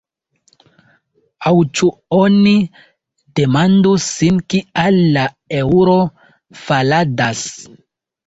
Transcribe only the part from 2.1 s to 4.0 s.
oni demandu